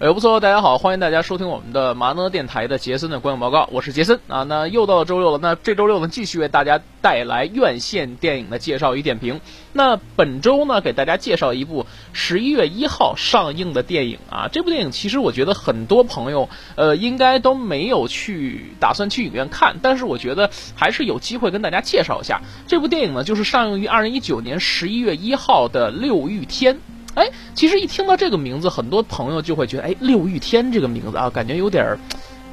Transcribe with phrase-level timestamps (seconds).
[0.00, 4.44] 哎，不错，大家好，欢迎大家收听我们的麻呢电台的杰森的观影报告，我是杰森啊。
[4.44, 9.42] 那又到了周六了，那这周六呢，继续为大家带来院线电影的介绍与点评。
[9.74, 11.84] 那本周呢，给大家介绍一部
[12.14, 14.48] 十一月一号上映的电影啊。
[14.50, 26.76] 这部电影其实我觉得很多朋友呃应该都没有去打算去影院看，但是我觉得还是有机会跟大家介绍一下这部电影呢，就是上映于二零一九年十一月一号的《六欲天》。
[27.14, 31.98] 哎，其实一听到这个名字，很多朋友就会觉得，哎，六欲天这个名字啊，感觉有点儿，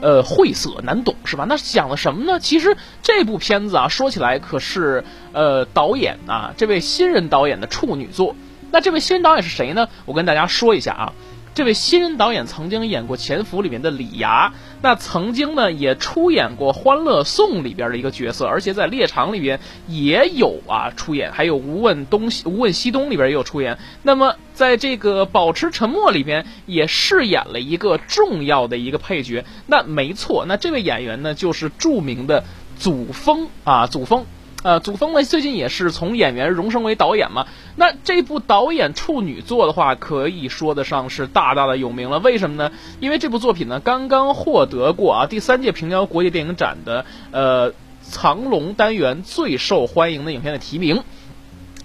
[0.01, 1.45] 呃，晦涩难懂，是吧？
[1.47, 2.39] 那讲了什么呢？
[2.39, 8.35] 其实这部片子啊，说起来可是，呃，导演啊，这位新人导演的处女作。
[8.71, 9.87] 那这位新人导演是谁呢？
[10.05, 11.13] 我跟大家说一下啊。
[11.57, 14.51] 这位新人导演曾经演过《潜伏》里面的李涯，
[14.83, 23.79] 那曾经呢也出演过《欢乐颂》里边的一个角色，而且在《猎场》里边也有啊出演，还有《无问东西》《无问西东》里边也有出演。
[24.03, 29.43] 那么在这个《保持沉默》里边也饰演了一个重要的一个配角。
[29.65, 32.43] 那没错，那这位演员呢就是著名的
[32.77, 34.27] 祖峰啊，祖峰。
[34.63, 37.45] 呃，祖峰呢最近也是从演员荣升为导演嘛。
[37.75, 42.19] 那这部导演处女作的话，可以说得上是大大的有名了。
[42.19, 42.71] 为什么呢？
[42.99, 51.03] 因为这部作品呢刚刚获得过啊第三届平遥国际电影展的呃藏龙单元最受欢迎的影片的提名，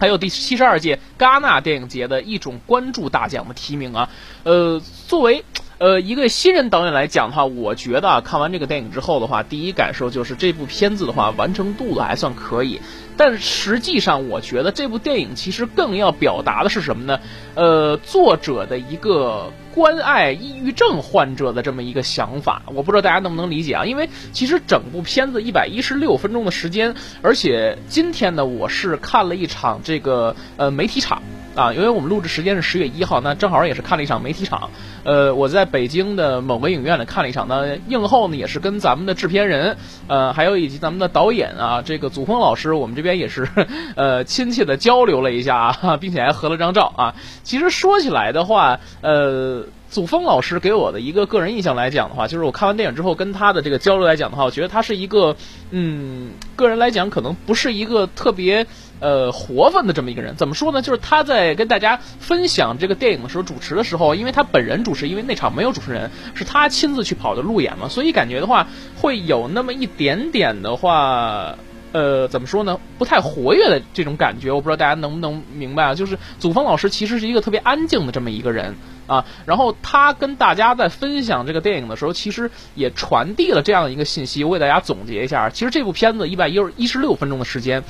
[0.00, 4.08] 还有第七十二届戛纳电影节的一种关注大奖的提名啊。
[4.44, 5.44] 呃，作为。
[5.82, 12.80] 呃，一个新人导演来讲的话，我觉得啊，看完这个电影之后的话，第一感受就是这部片子的话，完成度还算可以。
[13.16, 17.18] 但实际上，我觉得这部电影其实更要表达的是什么呢？
[17.56, 23.84] 呃，作者的一个关爱抑郁症患者的这么一个想法，我不知道大家能不能理解啊？
[23.84, 31.20] 因为其实整部片子一百一十六分钟的时间，而且今天呢，我是看了一场这个呃媒体场。
[31.54, 34.70] 啊，因为我们录制时间是十月一号，那正好也是看了一场媒体场。
[35.04, 37.46] 呃，我在北京的某个影院里看了一场。
[37.46, 39.76] 那映后呢，也是跟咱们的制片人，
[40.06, 43.46] 呃，还有以及咱们的导演啊，这个祖峰老师，我们这边也是
[43.96, 47.14] 呃亲切的交流了一下啊，并且还合了张照啊。
[47.42, 55.36] 其实说起来的话，呃，祖峰老师给我的一个个人印象来讲的话，就是我看完电影之后跟他的这个交流来讲的话，我觉得他是一个，
[55.70, 58.66] 嗯，个人来讲可能不是一个特别。
[59.02, 60.80] 呃，活泛的这么一个人，怎么说呢？
[60.80, 71.56] 就是他在跟大家分享这个电影的时候，主持的时候，因为他本人主持，因为那场没有主持人，是他亲自去跑的路演嘛，所以感觉的话，会有那么一点点的话，
[71.90, 72.78] 呃，怎么说呢？
[72.96, 75.94] 不太活跃的这种感觉，我不知道大家能不能明白啊？
[75.96, 78.76] 就是祖峰老师其实是一个特别安静的这么一个人
[79.08, 84.44] 啊，然后他跟大家在分享这个电影的时候，其实也传递了这样一个信息。
[84.44, 87.82] 我给大家总结一下，其实这部片子一百一一十六分钟的时间。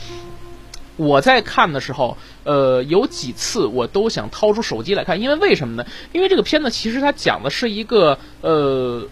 [0.96, 5.86] 我在看的时候，呃，有几次我都想掏出手机来看，因为为什么呢？
[6.12, 9.08] 因为这个片子其实它讲的是一个呃，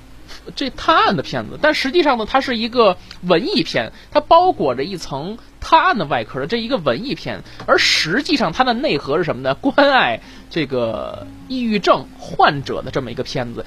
[0.55, 9.55] 这探案的片子，但实际上呢，它是一个文艺片，它包裹着一层探案的外壳的这一个文艺片，而实际上它的内核是什么呢？
[9.55, 10.21] 关爱
[10.51, 13.65] 这个抑郁症患者的这么一个片子，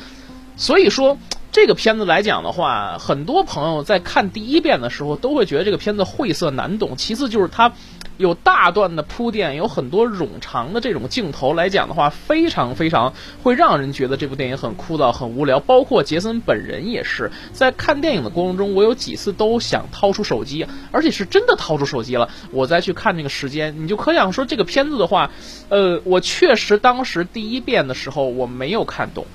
[0.56, 1.18] 所以说。
[1.56, 6.98] 这个片子来讲的话，很多朋友在看第一遍的时候都会觉得这个片子晦涩难懂。
[6.98, 7.74] 其次就是它
[8.18, 15.60] 有大段的铺垫，有很多冗长的这种镜头来讲的话，非常非常会让人觉得这部电影很枯燥、很无聊。
[15.60, 23.84] 包括杰森本人也是在看电影的过程中，我有几次都想掏出手机，而且是真的掏出手机了，我再去看那个时间。
[23.84, 25.32] 你就可想说这个片子的话，
[25.70, 29.26] 呃，我确实当时第一遍的时候我没有看懂。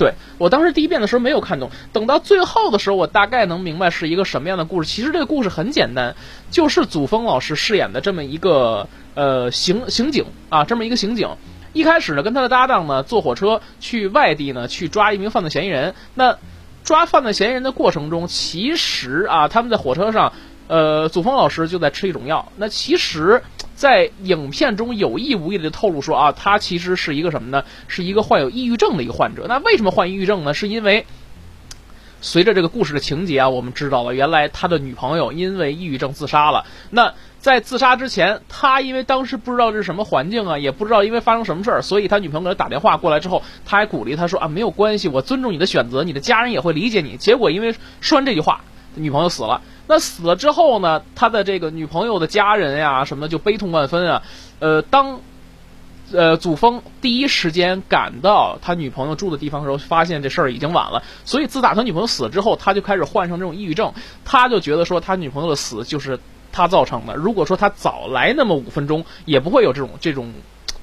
[0.00, 4.88] 对我当时第一遍的时候没有看懂，等到最后的时候，我大概能明白是一个什么样的故事。
[4.88, 6.16] 其实这个故事很简单，
[6.50, 11.28] 就是祖峰老师饰演的这么一个呃刑刑警啊，这么一个刑警。
[11.74, 15.94] 一开始呢，跟他的搭档呢坐火车去外地呢去抓一名犯罪嫌疑人。
[16.14, 16.38] 那
[16.82, 20.32] 抓犯罪嫌疑人的过程中，其实啊他们在火车上，
[20.66, 22.50] 呃祖峰老师就在吃一种药。
[22.56, 23.42] 那其实。
[23.80, 27.64] 在影片中有意无意的透露说啊，他其实是一个什么呢？
[27.88, 29.46] 是一个患有抑郁症的一个患者。
[29.48, 30.52] 那为什么患抑郁症呢？
[30.52, 31.06] 是因为
[32.20, 36.66] 随着这个故事的情节啊，我们知道了，原来他的女朋友因为抑郁症自杀了。
[36.90, 47.16] 那在自杀之前，他因为当时不知道这是什么环境啊，也不知道因为发生什么事儿，所以他女朋友给他打电话过来之后，他还鼓励他说啊，没有关系，我尊重你的选择，你的家人也会理解你。
[47.16, 48.60] 结果因为说完这句话。
[48.96, 51.02] 女朋友死了，那死了之后呢？
[51.16, 54.22] 他的这个女朋友的家人呀，什么就悲痛万分啊。
[54.60, 55.20] 呃，当
[56.12, 61.02] 呃，祖峰第一时间赶到他女朋友住的地方的时候，发现这事儿已经晚了。
[61.24, 63.92] 所以自打他女朋友死了之后，他就开始患上这种抑郁症。
[64.24, 66.20] 他就觉得说他女朋友的死就是
[66.52, 67.16] 他造成的。
[67.16, 70.32] 如果说他早来那么五分钟，也不会有这种这种。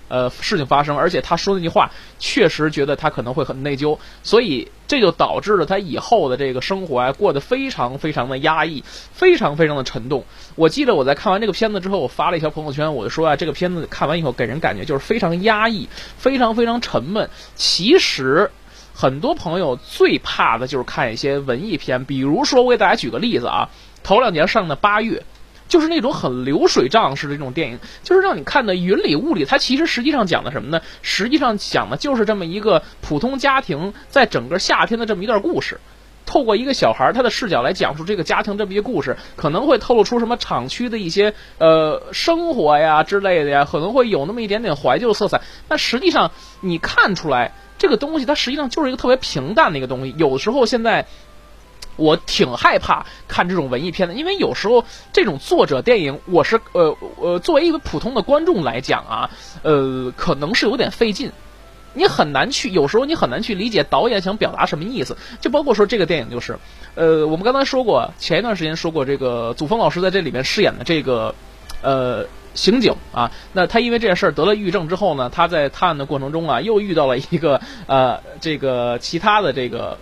[0.07, 10.24] 呃，事情发生，而且他说那句话确实觉得他可能会很内疚，所以这就导致了他以后的这个生活啊过得非常非常的压抑，非常非常的沉重。
[10.56, 17.30] 我记得我在看完这个片子之后，我发了一条朋友圈，我就说啊，这个片子看完以后给人感觉就是非常压抑，非常非常沉闷。
[17.56, 18.50] 其实
[18.94, 23.69] 很多朋友最怕的就是看一些文艺片，比如说我给大家举个例子啊，
[24.04, 25.24] 头两年上的八月。
[25.68, 29.46] 就是那种很流水账式的这种电影，就是让你看的云里雾里。
[29.46, 30.81] 它其实实际上讲的什么呢？
[31.02, 35.80] 实际上讲的就是这么一个普通家庭在整个夏天的这么一段故事。
[36.25, 45.42] 透过一个小孩他的视角来讲述这个家庭这么一个故事，可能会透露出什么厂区的一些呃生活呀之类的呀，可能会有那么一点点怀旧色彩。
[45.68, 46.31] 但实际上
[46.62, 50.14] 你看出来这个东西，它实际上就是一个特别平淡的一个东西。
[50.18, 51.06] 有时候现在。
[51.97, 59.29] 我挺害怕看这种文艺片的，因为有时候这种作者电影，我是呃呃，作为一个普通的观众来讲啊，
[59.63, 61.31] 呃，可能是有点费劲，
[61.94, 65.17] 你很难去，有时候你很难去理解导演想表达什么意思。
[65.41, 66.59] 就包括说这个电影就是，
[66.94, 71.33] 呃，我们刚才说过，前一段时间说过，这个祖峰老师在这里面饰演的这个
[71.81, 79.97] 呃刑警啊，那他因为这件事得了抑郁症之后呢，他在探案的过程中啊，又遇到了一个呃这个其他的这个。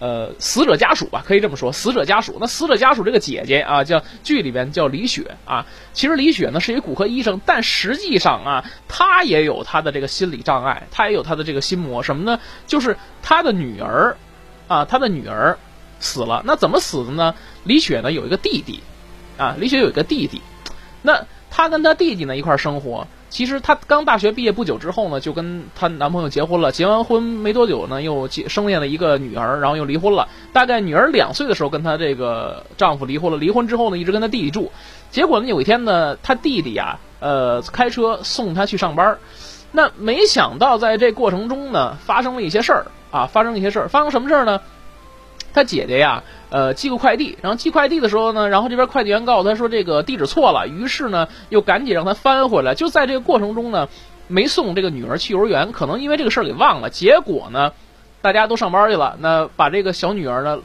[0.00, 2.38] 呃，死者家属吧，可以这么说，死者家属。
[2.40, 5.66] 那死者家属这个姐姐啊，叫剧里边叫李雪啊。
[5.92, 12.02] 其实李雪呢是一骨科医生，但实际上啊，她也有她的这个心理障碍，她也有她的这个心魔。
[12.02, 12.38] 什么呢？
[12.66, 14.16] 就是她的女儿
[14.68, 15.58] 啊，她的女儿
[15.98, 16.42] 死了。
[16.46, 17.34] 那怎么死的呢？
[17.64, 18.80] 李雪呢有一个弟弟
[19.36, 20.40] 啊，李雪有一个弟弟。
[21.02, 23.08] 那她跟她弟弟呢一块生活。
[23.30, 26.72] 其实她刚大学毕业不久之后呢，就跟她男朋友结婚了。
[26.72, 30.28] 结完婚没多久呢，又结生下了一个女儿，然后又离婚了。
[30.52, 33.38] 大概女儿两岁的时候，跟她这个丈夫离婚了。
[33.38, 34.72] 离婚之后呢，一直跟她弟弟住。
[35.10, 39.18] 结果呢，有一天呢，她弟弟呀，呃，开车送她去上班。
[39.70, 43.88] 那没想到在这过程中呢，发生了一些事儿啊，发生了一些事儿。
[43.88, 44.62] 发生什么事儿呢？
[45.58, 46.22] 他姐姐呀。
[46.50, 52.74] 呃，寄个快递，然后寄快递的时候呢，然后这边快递员告诉他说这个地址错了，于是呢又赶紧让他翻回来。
[52.74, 53.90] 就在这个过程中呢，
[54.28, 56.88] 没送这个女儿去幼儿园，可能因为这个事儿给忘了。
[56.88, 57.72] 结果呢，
[58.22, 60.60] 大家都上班去了，那把这个小女儿呢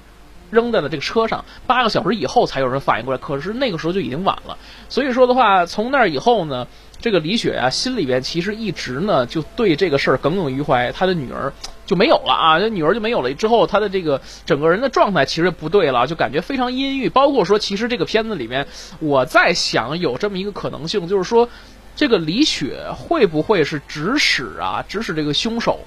[0.54, 4.58] 扔在了这个车上，八个小时以后才有人反应过来，可是那个时候就已经晚了。
[4.88, 6.68] 所以说的话，从那以后呢，
[7.02, 11.52] 这个李雪啊心里边其实一直呢就对这个事儿耿耿于怀，她的女儿。
[11.86, 13.34] 就没有了啊，这女儿就没有了。
[13.34, 17.10] 之后，她的这个整个人的状态其实不对了，就感觉非常阴郁。
[17.10, 18.66] 包括说，其实这个片子里面，
[19.00, 21.50] 我在想有这么一个可能性，就是说，
[21.94, 25.82] 这个李雪会不会是指使啊，指使这个凶手，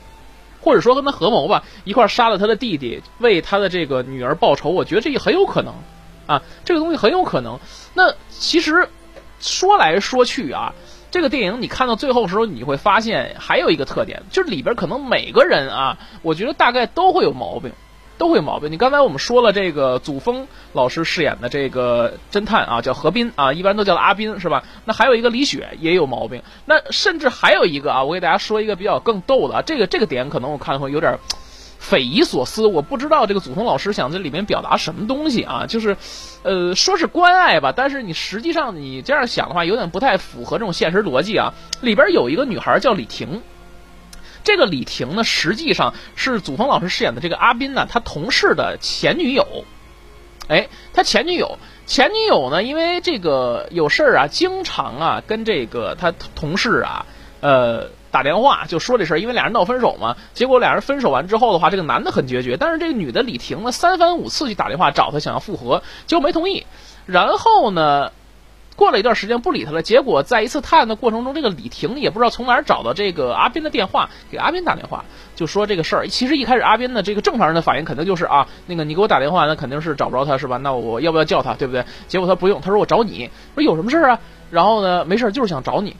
[0.66, 4.70] 或者说跟他合谋吧，一块杀了他的弟弟，为他的这个女儿报仇？
[4.70, 5.72] 我觉得这也很有可能
[6.26, 7.60] 啊，这个东西很有可能。
[7.94, 8.88] 那其实
[9.38, 10.74] 说来说去啊。
[11.08, 17.70] 这个电影你看到最后的时候，你会发现还有一个特点，就是里边可能每个人啊，我觉得大概都会有毛病，
[18.18, 18.70] 都会有毛病。
[18.70, 24.64] 你刚才我们说了，这个祖峰老师饰演的这个侦探啊，叫何斌啊，一般都叫阿斌是吧？
[24.84, 31.18] 那还有一个李雪也有毛病，那甚至还有一个啊，我给大家说一个比较更逗的啊，这个这个点可能我看会有点。
[31.78, 35.66] 匪夷所思，我不知道这个祖峰老师想在里面表达什么东西啊？
[35.68, 35.96] 就是，
[36.42, 41.52] 呃，说是关爱吧，但是你实际上你这样想的话，有点不太符合这种现实逻辑啊。
[41.82, 43.40] 里边有一个女孩叫李婷，
[44.46, 49.64] 这个李婷呢，实际上是祖峰老师饰演的这个阿斌呢，他同事的前女友。
[50.48, 57.04] 哎，他前女友，前女友呢，因为这个有事儿啊，经常啊跟这个他同事啊，
[57.40, 57.90] 呃。
[58.08, 60.16] 打电话就说这事儿，因为俩人闹分手嘛。
[60.32, 66.64] 结果俩人分手完之后的话，这个男的很决绝，但是这个女的李婷呢，三番五次去打电话找他，想要复合，结果没同意。
[67.04, 68.12] 然后呢，
[68.76, 69.82] 过了一段时间不理他了。
[69.82, 75.04] 结果在一次探案的过程中，这个李婷也不知道从哪儿找到这个阿斌的电话，给阿斌打电话，
[75.34, 76.06] 就说这个事儿。
[76.06, 80.58] 其实一开始阿斌的这个正常人的反应肯定就是啊，那个你给我打电话，那肯定是找不着他是吧？
[80.58, 81.84] 那我要不要叫他，对不对？
[82.06, 84.20] 结果他不用，他说我找你，说有什么事儿啊？
[84.50, 85.96] 然后呢，没事儿，就是想找你。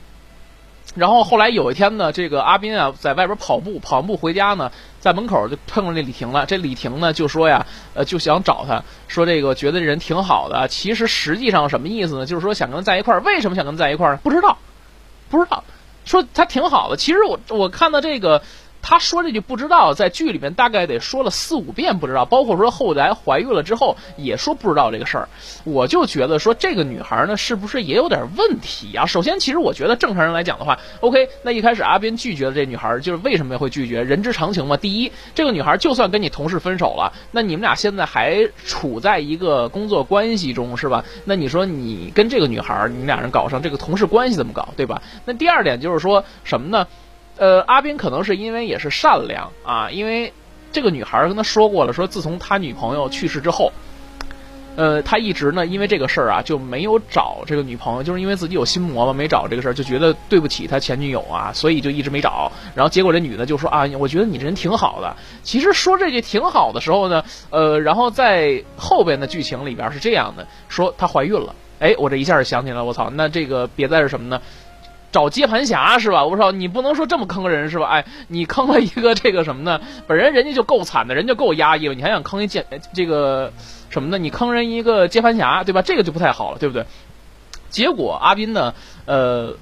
[0.96, 6.44] 然后后来有一天呢，这个阿斌啊在外边跑步，跑步回家呢，在门口就碰上那李婷了。
[6.46, 10.66] 这李婷呢就说呀，呃，就想找他，说这个觉得这人挺好的。
[10.66, 12.26] 其实实际上什么意思呢？
[12.26, 13.20] 就是说想跟他在一块儿。
[13.20, 14.16] 为什么想跟他在一块儿？
[14.16, 14.58] 不知道，
[15.30, 15.62] 不知道。
[16.04, 16.96] 说他挺好的。
[16.96, 18.42] 其实我我看到这个。
[18.88, 25.28] 他说这句不知道，在剧里面大概得说了四五遍不知道，包括说后来怀孕了之后也说不知道这个事儿。
[25.64, 29.04] 我就觉得说这个女孩呢，是不是也有点问题啊？
[29.04, 34.04] 首先，其实我觉得正常人来讲的话，OK，那一开始阿斌拒绝了这女孩，就是为什么会拒绝？
[34.04, 34.76] 人之常情嘛。
[34.76, 41.04] 第一，这个女孩就算跟你同事分手了，那你们俩现在还处在一个工作关系中，是吧？
[41.24, 45.02] 那你说你跟这个女孩，你们俩人搞上这个同事关系怎么搞，对吧？
[45.24, 46.86] 那第二点就是说什么呢？
[47.38, 50.32] 呃，阿斌可能是因为也是善良啊，因为
[50.72, 53.72] 这个女孩跟他说过了，说自从他女朋友去世之后，
[54.76, 62.50] 呃，他一直呢因为这个事儿啊就没有找这个女朋友，就是因为自己有心魔嘛，没找这个事儿，就觉得对不起他前女友啊，所以就一直没找。
[62.74, 65.16] 然后结果这女的就说啊，我觉得你这人挺好的。
[65.42, 71.54] 其实说这句挺好的时候呢，呃，然后在后边的剧情里边是这样的，说她怀孕了。
[71.78, 74.40] 哎，我这一下想起来，我操，那这个别再是什么呢？
[75.16, 76.26] 找接盘侠是吧？
[76.26, 77.86] 我操，你不能说这么坑人是吧？
[77.86, 79.80] 哎，你坑了一个这个什么呢？
[80.06, 83.50] 本人人家就够惨的，人家够压抑了，你还想坑一接这个
[83.88, 84.18] 什么呢？
[84.18, 85.80] 你坑人一个接盘侠，对吧？
[85.80, 86.84] 这个就不太好了，对不对？
[87.70, 88.74] 结果阿斌呢，
[89.06, 89.54] 呃，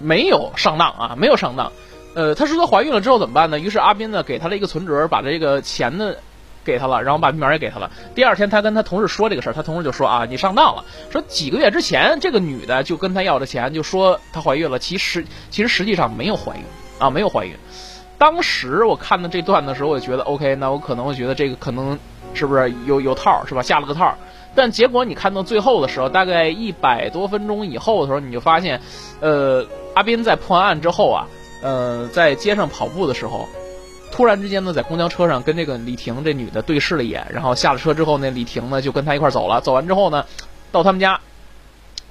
[0.00, 1.70] 没有上当啊，没有上当。
[2.16, 3.60] 呃，他说他怀孕了之后怎么办呢？
[3.60, 6.12] 于是阿斌呢，给他了一个存折，把这个钱呢。
[6.68, 7.90] 给他了，然后把密码也给他了。
[8.14, 10.84] 第二天，他跟他同事说这个事儿，他同事就说啊，你上当了。
[11.10, 14.78] 说几个月之前，这个女的就跟他要着钱，就说她怀孕了。
[14.78, 16.62] 其实，其实实际上没有怀孕
[16.98, 17.54] 啊，没有怀孕。
[18.18, 21.98] 当时我看到这段的时候，我就觉得 OK，那我可能会觉得这个可能
[22.34, 23.62] 是不是有有套是吧？
[23.62, 24.14] 下了个套。
[24.54, 28.80] 但结果你看到最后的时候，大概一百多分钟以后的时候，你就发现，
[29.20, 31.26] 呃，阿斌在破案之后啊，
[31.62, 33.48] 呃，在街上跑步的时候。
[34.10, 39.60] 突然之间呢，在公交车上跟这个李婷这女的对视了一眼，然后下了车之后那，李婷呢就跟他一块走了。
[39.60, 40.24] 走完之后呢，
[40.72, 41.20] 到他们家，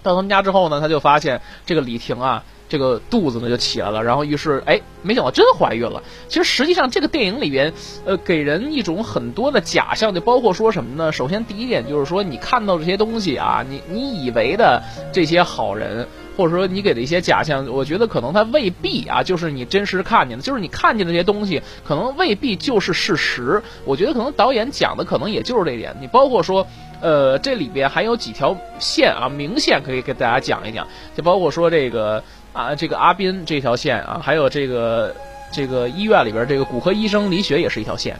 [0.03, 4.03] 到他们家之后呢，他就发现这个李婷啊，这个肚子呢就起来了。
[4.03, 6.01] 然后于是，哎，没想到真怀孕了。
[6.27, 7.73] 其实实际上这个电影里边，
[8.05, 11.11] 呃，给人一种很多的假象，就包括说什么呢？
[11.11, 16.07] 首先第一点就是说，你看到这些东西啊，你你以为的这些好人。
[16.37, 23.59] 或者说你给的一些假象，我觉得可能它未必啊，就是你真实看见的，就是你看见这些东西，可能未必就是事实。
[23.85, 25.97] 我觉得可能导演讲的可能也就是这点。
[25.99, 26.67] 你包括说，
[27.01, 30.87] 呃，这里边还有几条线啊，明线可以给大家讲一讲。
[31.15, 32.23] 就包括说这个
[32.53, 35.15] 啊，这个阿斌这条线啊，还有这个
[35.51, 38.19] 这个医院里边这个骨科医生李雪也是一条线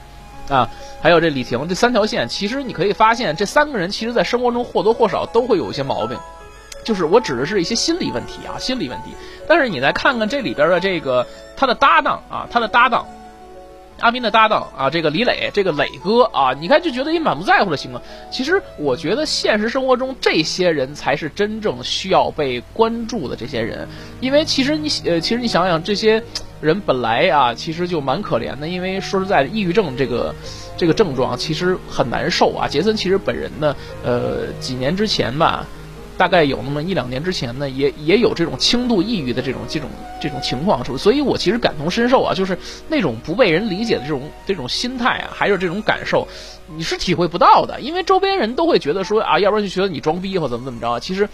[0.50, 0.70] 啊，
[1.02, 6.18] 还有这李婷这三条线，其实你可以发现这三个人其实在生活中或多或少都会有一些毛病。
[6.84, 9.12] 就是我指的是一些心理问题啊，心理问题。
[9.46, 13.06] 但是你再看看这里边的这个他的搭档啊，他的搭档
[14.00, 18.02] 阿斌的搭档啊，这个李磊，这个磊哥啊，你看就觉得也满不在乎的行吗。
[18.32, 23.88] 其实我觉得现实生活中这些人才是真正需要被关注的这些人，
[24.20, 26.22] 因为其实你呃，其实你想想，这些
[26.62, 28.68] 人本来啊，其实就蛮可怜的。
[28.68, 30.34] 因为说实在的，抑郁症这个
[30.78, 32.68] 这个症状其实很难受啊。
[32.68, 35.66] 杰森其实本人呢，呃，几年之前吧。
[36.18, 42.58] 大概有那么一两年之前呢，也也有这种轻度抑郁的这种这种这种情况，所以，我其实感同身受啊，就是
[42.90, 46.28] 那种不被人理解的这种这种心态啊，还有这种感受，
[46.76, 51.30] 你是体会不到的，因为周边人都会觉得说啊，要不然就觉得你装逼或怎么怎么着，其实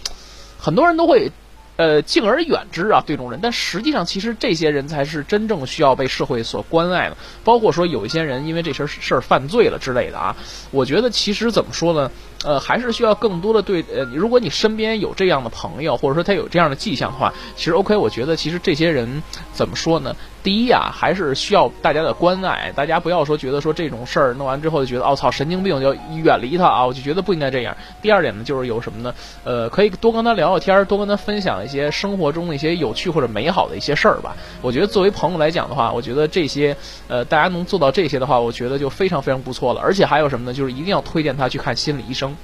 [0.58, 1.32] 很多人都会。
[1.76, 7.16] 呃，敬而远之啊，对这种人，但实际上，其实这些人才是真正需要被社会所关爱的。
[7.42, 10.36] 包括说有一些人因为这事儿事儿犯罪了之类的啊，
[10.70, 12.08] 我觉得其实怎么说呢？
[12.44, 19.22] 呃，还是需要更多的对呃，如果你身边有这样的朋友，或者说他有这样的迹象的话，其实 OK，我觉得其实这些人
[19.52, 20.14] 怎么说呢？
[20.44, 27.74] 第一呀，还是需要大家的关爱，大家不要说觉得说这种事儿弄完之后就觉得哦操神经病，就远离他啊，我就觉得不应该这样。
[28.02, 29.14] 第二点呢，就是有什么呢？
[29.42, 34.36] 呃，可以多跟他聊聊天，多跟他分享一些生活中的一些有趣或者美好的一些事儿吧。
[34.60, 36.76] 我觉得作为朋友来讲的话，我觉得这些
[37.08, 39.80] 呃大家能做到这些的话，我觉得就非常非常不错了。
[39.80, 40.52] 而且还有什么呢？
[40.52, 42.36] 就是一定要推荐他去看心理医生。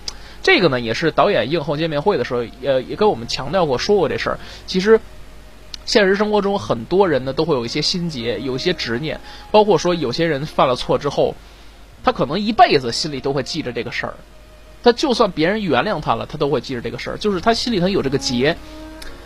[0.42, 4.38] 这个呢，也是导演映后见面会的时候，呃，也跟我们强调过说过这事儿。
[4.66, 4.98] 其实。
[5.86, 9.20] 现实生活中，很多人呢都会有一些心结，有一些执念，
[9.50, 11.34] 包括说有些人犯了错之后，
[12.04, 14.14] 他可能一辈子心里都会记着这个事儿。
[14.82, 18.56] 他就算别人原谅他了，他都会记着这个事儿，就是他心里头有这个结，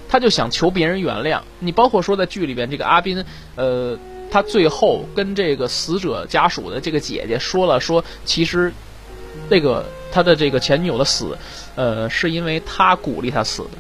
[0.08, 1.40] 他就想求别人原谅。
[1.60, 3.96] 你包括说在剧里边，这个阿斌，呃，
[4.30, 8.72] 他最后跟这个死者家属的这个姐姐说了，说其实
[9.48, 11.38] 那个他的这个前女友的死，
[11.76, 13.70] 呃，是因为他鼓励他死的。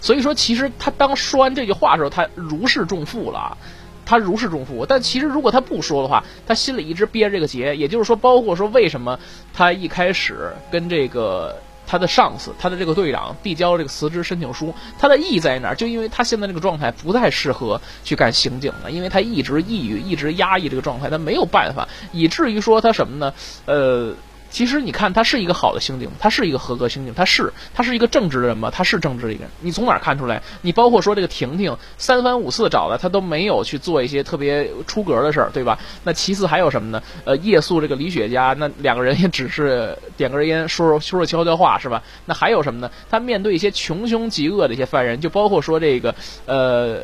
[0.00, 3.56] 所以说，其实他当说完这句话的时候，他如释重负了，
[4.06, 4.86] 他如释重负。
[4.86, 7.76] 但其实如果他不说的话，他心里一直憋着这个结。
[7.76, 9.18] 也就是说，包括说为什么
[9.52, 15.74] 他一开始跟这个他的上司，他的这个队长递交这个辞职申请书，他的意义在哪儿？
[15.74, 23.34] 就因为他现在这个状态不太适合去干刑警了，因为他一直抑郁，一直压抑这个状态，他没有办法，以至于说他什么呢？
[23.66, 24.14] 呃。
[24.50, 28.70] 其实你看，他是一个好的刑警，他是一个合格刑警，他是他是一个正直的人吗？
[28.70, 29.50] 他是正直的一个人。
[29.60, 30.42] 你从哪儿看出来？
[30.62, 35.78] 你包括说这个婷婷三番五次找他，他都没有去做一些特别出格的事儿，对吧？
[36.04, 37.02] 那其次还有什么呢？
[37.24, 42.02] 呃，夜宿这个李雪家，那两个人也只是点根烟，说说说说悄悄话，是吧？
[42.24, 42.90] 那还有什么呢？
[43.10, 46.14] 他面对一些穷凶极恶的一些犯人，就包括说这个
[46.46, 46.98] 呃。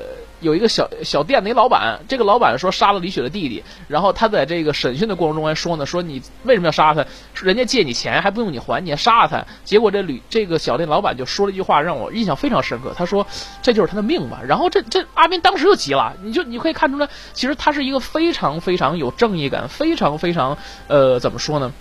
[0.44, 7.04] 有一个小小店的一老板，这个老板说杀了李雪的弟弟，然后他在这个审讯的过程中还说呢，说你为什么要杀他？
[7.42, 9.44] 人家借你钱还不用你还，你还杀了他？
[9.64, 12.92] 结果这吕这个小店老板就说了一句话，让我印象非常深刻。
[12.96, 13.26] 他说
[13.62, 14.40] 这就是他的命吧。
[14.46, 20.58] 然后这这阿斌当时就急了，你就你可以看出来，其实他是一个非常非常有正义感，非常非常
[20.88, 21.72] 呃怎么说呢，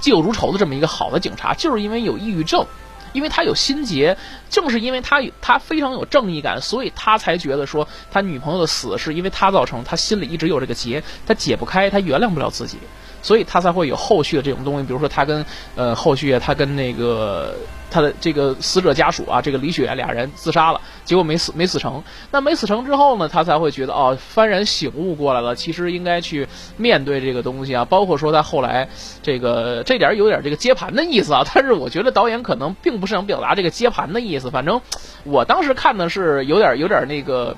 [0.00, 2.66] 嫉恶如仇的这么一个好的警察，就是因为有抑郁症。
[3.12, 4.16] 因为他有心结，
[4.50, 12.78] 正是因为他他非常有正义感，所以他才觉得说他女朋友的死是因为他造成，他心里一直有这个结，他解不开，他原谅不了自己。
[13.22, 15.44] 所以他才会有后续的这种东西，比如说他跟
[15.76, 17.54] 呃后续他跟那个
[17.90, 22.02] 他的这个死者家属啊，这个李雪俩人自杀了，结果没死没死成。
[22.30, 27.84] 那没死成之后呢，他才会觉得哦，幡然醒悟过来了，其实应该去面对这个东西啊。
[27.84, 28.88] 包括说他后来
[29.22, 34.50] 这个这点有点这个接盘的意思啊，但是我觉得导演可能并不是想表达这个接盘的意思。
[34.50, 34.80] 反正
[35.24, 37.56] 我当时看的是有点有点那个。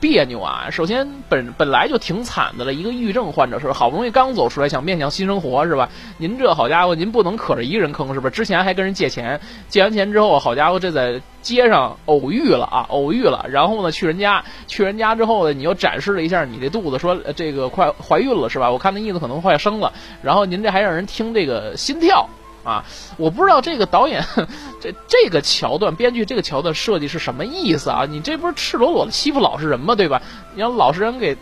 [0.00, 0.68] 别扭啊！
[0.70, 3.72] 首先本本来就挺惨的了，一个抑郁症患者是吧？
[3.74, 5.88] 好不容易刚走出来，想面向新生活是吧？
[6.18, 8.30] 您这好家伙，您不能可着一个人坑是吧？
[8.30, 13.46] 之前还跟人借钱，借完钱之后，好家伙，这在街上偶遇了啊，偶遇了。
[13.50, 18.70] 然后呢，去人家，去人家之后呢，你又展示了一下你这肚子，说这个快怀孕了是吧？
[18.70, 19.92] 我看那意思可能快生了。
[20.22, 22.28] 然后您这还让人听这个心跳。
[22.64, 22.84] 啊，
[23.16, 24.22] 我不知道这个导演，
[24.80, 28.04] 这这个桥段，编剧这个桥段设计是什么意思啊？
[28.06, 29.94] 你这不是赤裸裸的欺负老实人吗？
[29.94, 30.20] 对吧？
[30.54, 31.36] 你让老实人给，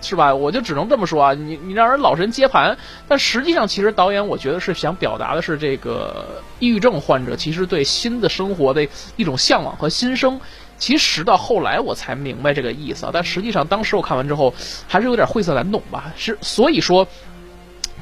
[0.00, 0.34] 是吧？
[0.34, 1.34] 我就只能这么说啊。
[1.34, 2.76] 你你让人老实人接盘，
[3.06, 10.40] 但实际上其实导演我觉得是想表达的是这个抑郁症患者其实对新的生活的一种向往和新生。
[10.78, 14.52] 其实到后来我才明白这个意思啊，但实际上当时我看完之后
[14.88, 16.12] 还是有点晦涩难懂吧。
[16.16, 17.06] 是所以说。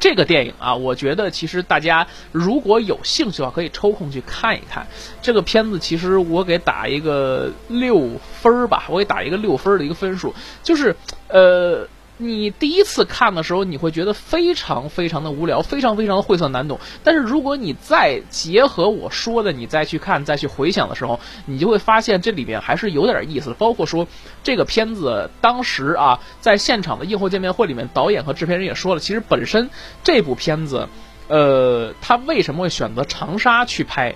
[0.00, 4.88] 这个电影啊，我觉得其实大家如果有兴趣的话，可以抽空去看一看。
[5.22, 8.10] 这个片子其实我给打一个六
[8.40, 10.34] 分儿吧，我给打一个六分儿的一个分数，
[10.64, 10.96] 就是
[11.28, 11.86] 呃。
[12.22, 16.78] 你第一次看的时候，你会觉得非常非常的无聊，非常非常的晦涩难懂。
[17.02, 23.54] 但是如果你再结合我说的，你再去看、再去回想的时候，你就会发现这里面还是有点意思。
[23.58, 24.06] 包括说
[24.42, 29.70] 这个片子当时啊，在现场的映后见面会里面，导演和制片人也说了，其实本身
[30.04, 30.88] 这部片子，
[31.28, 34.14] 呃，他为什么会选择长沙去拍？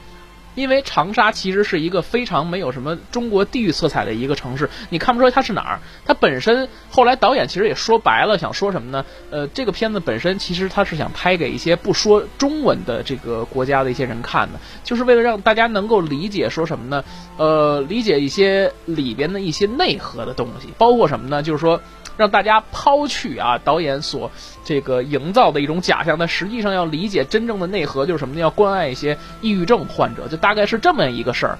[0.54, 5.80] 因为长沙其实是一个非常没有什么中国地域色彩的一个城市，你看不出来它是哪儿。
[6.04, 9.04] 它本身后来导演其实也说白了，想说什么呢？
[9.30, 17.04] 呃，这个片子本身其实他是想拍给一些不说中文的这个国家的一些人看的，就是为了让大家能够理解说什么呢？
[17.36, 21.42] 呃，理解一些里边的一些内核的东西，包括什么呢？
[21.42, 21.80] 就是说。
[22.16, 24.30] 让大家抛去啊导演所
[24.64, 28.40] 这个营造的一种假象，但实际上要理解真正的内核就是什么呢？
[28.40, 31.58] 要关爱一些抑郁症患者，就大概是这么一个事儿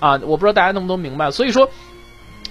[0.00, 0.20] 啊！
[0.22, 1.30] 我不知道大家能不能明白。
[1.30, 1.70] 所以说，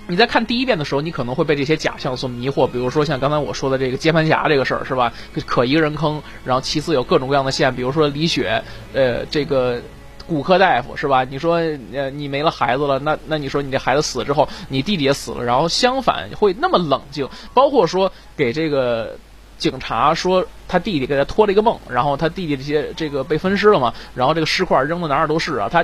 [0.08, 5.14] 你在看第一遍的时候，你可能会被这些假象所迷惑，比如说像刚才我说的这个接盘侠这个事儿是吧？
[5.46, 8.64] 可一个人坑，然后其次有各种各样的线，比如说李雪，
[8.94, 9.82] 呃，这个。
[10.30, 11.24] 骨科大夫是吧？
[11.24, 11.56] 你说
[11.92, 19.18] 呃，你没了孩子了，那那你说你这孩子死之后，你弟弟也死了，然后相反会那么冷静，包括说给这个
[19.58, 25.84] 警察说他弟弟给他托了一个梦，然后他弟弟这些这个被分尸了嘛，然后这个尸块扔的哪儿都是啊，他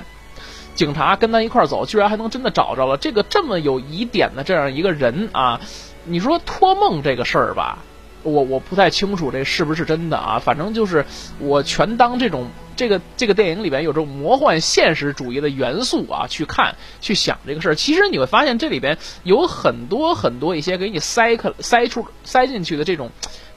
[0.75, 5.60] 警察跟他一块走，居然还能真的找着了这个这么有疑点的这样一个人啊，
[6.03, 7.79] 你说托梦这个事儿吧？
[8.25, 11.05] 我我不太清楚这是不是真的啊，反正就是
[11.39, 17.75] 我全当这种这个这个电影里边有这种魔幻现实主义的元素啊去看去想这个事儿。
[17.75, 23.11] 其实你会发现这里边有很多很多一些给你塞克塞出塞进去的这种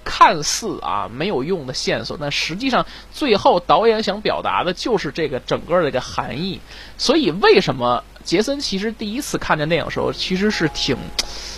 [0.04, 6.60] 看似啊没有用的线索，但实际上最后导演想表达的就是这个整个的一个含义。
[6.98, 10.98] 所以为什么杰森其实第一次看这电影的时候其实是挺。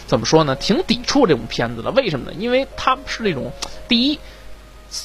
[0.06, 0.54] 怎么说呢？
[0.54, 1.90] 挺抵触这种片子的。
[1.90, 2.36] 为什么呢？
[2.38, 3.50] 因为它是那种
[3.88, 4.20] 第一，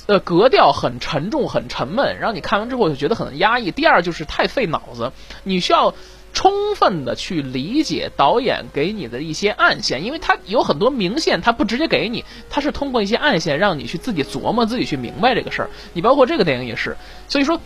[0.05, 3.71] 呃，格调很沉重、很沉闷，让你看完之后就觉得很压抑。
[3.71, 5.11] 第二就是太费脑子，
[5.43, 5.95] 你需要
[6.33, 15.69] 充分的去理解导演给你的一些暗线，因为它有很多明线，它不直接给你，它是通过一些暗线让你去自己琢磨、自己去明白这个事儿。
[15.93, 16.95] 你包括这个电影也是，
[17.27, 17.59] 所以说。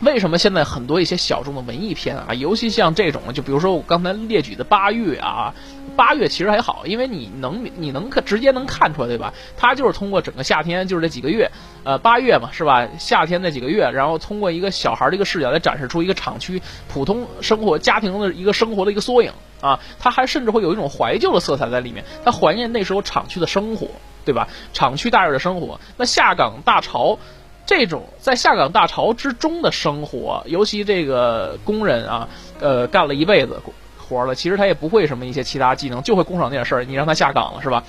[0.00, 5.54] 为什么现在很多一些小众的文艺片啊，尤其像这种，就比如说我刚才列举的八月啊，
[5.96, 9.32] 八月其实还好，因为你能你能看直接能看出来，对吧？
[9.56, 11.50] 它就是通过整个夏天，就是这几个月，
[11.82, 12.86] 呃，八月嘛，是吧？
[12.98, 19.32] 夏天那几个月，然后通过一个小孩的一个视角来展示出一个厂区普通生活家庭的一个生活的一个缩影
[19.62, 23.88] 啊，它还甚至会有一种怀旧的色彩在里面，它怀念那时候厂区的生活，
[24.26, 24.48] 对吧？
[24.74, 27.18] 厂区大院的生活，那下岗大潮。
[27.66, 32.28] 这种在下岗大潮之中的生活，尤其这个工人啊，
[32.60, 33.60] 呃，干了一辈子
[33.98, 36.84] 活了，其实他也不会什么一些其他技能，就会工厂那点事儿。
[36.84, 37.82] 你让他下岗了是吧？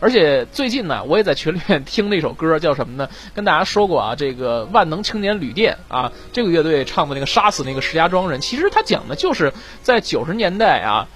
[0.00, 3.08] 而且最近呢，我也在群里面听那首歌，叫什么呢？
[3.34, 11.08] 跟大家说过啊，这个万能青年旅店啊，这个乐队唱的那个杀死那个石家庄人，其实他讲的就是在九十年代啊。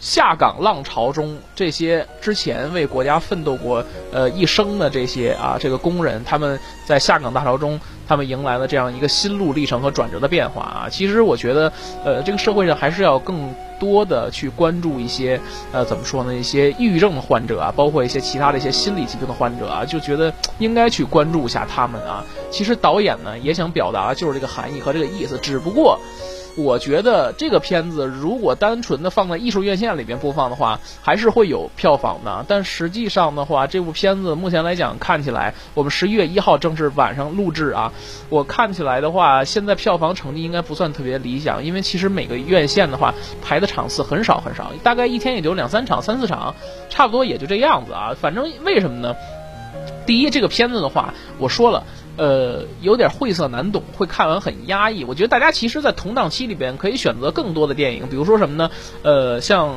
[0.00, 10.88] 下岗浪潮中，这些之前为国家奋斗过呃一生的这些啊这个工人，他们在下岗大潮中，他们迎来了这样一个心路历程和转折的变化啊。
[10.88, 11.72] 其实我觉得，
[12.04, 15.40] 呃，这个社会上还是要更多的去关注一些
[15.72, 22.24] 呃怎么说呢，一些抑郁症的患者啊，包括一些其他的一些心理疾病的患者啊，就觉得应该去关注一下他们啊。
[22.50, 25.98] 其实导演呢也想表达就是这个含义和这个意思，只不过。
[26.58, 32.44] 我觉得这个片子如果单纯的放在艺术院线里边播放的话，还是会有票房的。
[32.48, 37.92] 但实际上的话，这部片子目前来讲看起来，我们十一月一号正是晚上录制啊，
[38.28, 46.56] 我看起来的话，现在票房成绩应该不算特别理想，因为其实每个院线的话排的场次很少很少，大概一天也就两三场、三四场，
[46.90, 48.16] 差不多也就这样子啊。
[48.20, 49.14] 反正为什么呢？
[50.06, 51.84] 第一，这个片子的话，我说了。
[52.18, 55.04] 呃，有点晦涩难懂，会看完很压抑。
[55.04, 58.70] 我觉得大家其实，在同档期里边可以选择更多的电影，比如说什么呢？
[59.02, 59.74] 呃，像。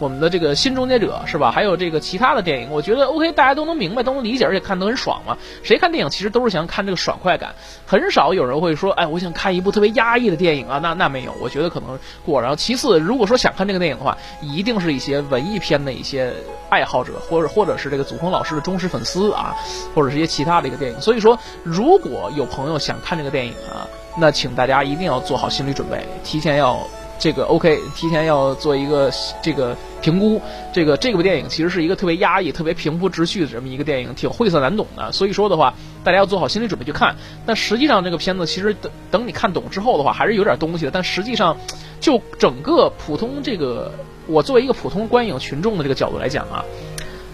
[0.00, 1.52] 我们的这个新终结者是吧？
[1.52, 5.38] 还有这个其他的电影，我觉得 OK，大家都能明白，都能理解，而且看得很爽嘛。
[5.62, 7.54] 谁看电影其实都是想看这个爽快感，
[7.86, 10.80] 很少有人会说，哎，我想看一部特别压抑的电影啊。
[10.82, 12.40] 那那没有，我觉得可能过。
[12.40, 16.32] 然后其次，如果说想看这个电影的话，一定是一些文艺片的一些
[16.70, 19.54] 爱好者，或者或者是这个祖峰老师的忠实粉丝啊，
[19.94, 21.00] 或者是一些其他的一个电影。
[21.00, 23.86] 所以说，如果有朋友想看这个电影啊，
[24.18, 26.84] 那请大家一定要做好心理准备，提前要。
[27.18, 29.10] 这个 OK，提前要做一个
[29.42, 30.40] 这个评估。
[30.72, 35.12] 这个这部电影其实是一个特别压抑、特别平铺直叙的这么一个电影，挺晦涩难懂的。
[35.12, 37.16] 所以说的话，大家要做好心理准备去看。
[37.46, 40.90] 但实际上，这个片子其实等等你看懂之后的话，还是有点东西的。
[40.90, 41.56] 但实际上，
[42.00, 43.92] 就整个普通这个，
[44.26, 46.64] 我作为一个普通观影群众的这个角度来讲啊，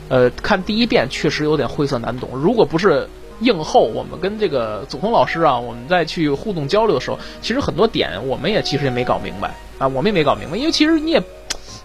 [0.08, 2.30] 呃，看第一遍确实有点晦涩难懂。
[2.34, 3.08] 如果不是。
[3.40, 11.22] 映后，我们跟这个祖峰老师啊，我们再去互动交流的时候，其实很多点我们也其实也没搞明白啊，我们也没搞明白，因为其实你也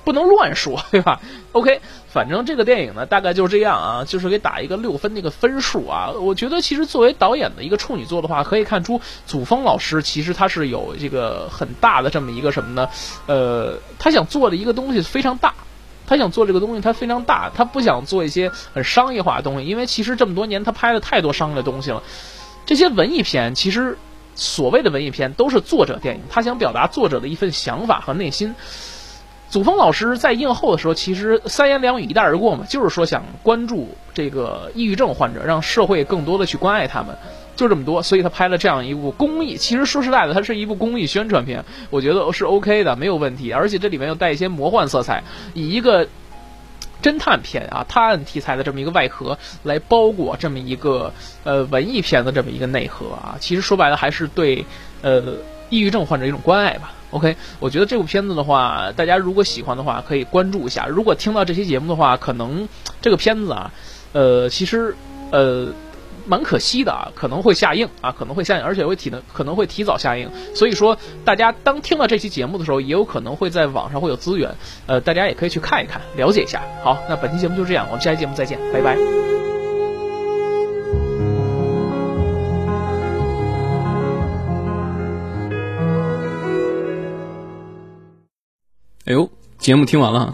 [0.04, 1.20] 不能乱说，对吧？
[1.54, 6.12] OK，反正这个电影呢，大概就是这样啊，就是给打一个六分那个分数啊。
[6.12, 12.90] 我觉得其实作为导演的一个处女作的话，可以看出祖峰老师其实他是有这个很大的这么一个什么呢？
[13.26, 15.54] 呃，他想做的一个东西非常大。
[16.08, 22.04] 他想做这个东西，他非常大，他不想做一些很商业化的东西，因为其实这么多年他拍了太多商业的东西了。
[22.66, 23.98] 这些文艺片，其实
[24.36, 28.56] 所谓的文艺片都是作者电影，他想表达作者的一份想法和内心。
[29.48, 37.16] 祖峰老师在映后的时候，其实三言两语一带而过嘛，就是说想关注这个抑郁症患者，让社会更多的去关爱他们。
[37.56, 39.56] 就这么多，所以他拍了这样一部公益。
[39.56, 43.54] 其实说实在的，它是一部公益宣传片，我觉得是 OK 的，没有问题。
[43.54, 46.06] 而且这里面又带一些魔幻色彩，以一个
[47.02, 51.14] 侦探片啊、探案题材的这么一个外壳来包裹这么一个
[51.46, 53.38] 呃文艺片的这么一个内核啊。
[53.40, 54.66] 其实说白了，还是对
[55.02, 55.22] 呃
[55.70, 56.92] 抑郁症患者一种关爱吧。
[57.12, 60.88] OK，我觉得这部片子的话，大家如果喜欢的话，可以关注一下。
[60.88, 62.68] 如果听到这期节目的话，可能
[63.02, 63.72] 这个片子啊，
[64.12, 64.94] 呃，其实
[65.32, 65.70] 呃。
[66.28, 70.30] 蛮可惜的啊，可能会下映啊，可能会下映，而且会提的可能会提早下映。
[70.54, 74.54] 所以说，大家当听到这期节目的时候，也有可能会在网上会有资源，
[74.88, 76.62] 呃，大家也可以去看一看，了解一下。
[76.84, 78.98] 好，那本期节目就这样，我们下期节目再见，拜拜。
[89.06, 90.34] 哎呦，节目听完了，